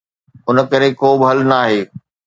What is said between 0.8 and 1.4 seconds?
ڪو به حل